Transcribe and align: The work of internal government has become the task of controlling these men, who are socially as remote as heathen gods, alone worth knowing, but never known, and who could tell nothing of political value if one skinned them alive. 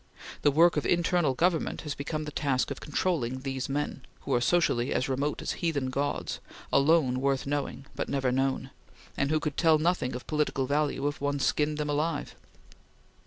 The 0.41 0.49
work 0.49 0.77
of 0.77 0.85
internal 0.87 1.35
government 1.35 1.81
has 1.81 1.93
become 1.93 2.23
the 2.23 2.31
task 2.31 2.71
of 2.71 2.79
controlling 2.81 3.41
these 3.41 3.69
men, 3.69 4.01
who 4.21 4.33
are 4.33 4.41
socially 4.41 4.91
as 4.91 5.07
remote 5.07 5.43
as 5.43 5.51
heathen 5.61 5.91
gods, 5.91 6.39
alone 6.73 7.21
worth 7.21 7.45
knowing, 7.45 7.85
but 7.95 8.09
never 8.09 8.31
known, 8.31 8.71
and 9.15 9.29
who 9.29 9.39
could 9.39 9.57
tell 9.57 9.77
nothing 9.77 10.15
of 10.15 10.25
political 10.25 10.65
value 10.65 11.07
if 11.07 11.21
one 11.21 11.37
skinned 11.39 11.77
them 11.77 11.87
alive. 11.91 12.33